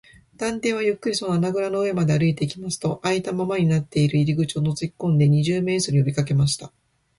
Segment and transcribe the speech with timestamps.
[0.35, 6.73] 探偵はゆっくりその穴ぐらの上まで歩いていきますと、あいたままになっている入り口をのぞきこんで、二十面相によびかけました。